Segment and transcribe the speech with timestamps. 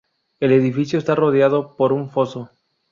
[0.39, 2.49] El edificio está rodeado por un foso.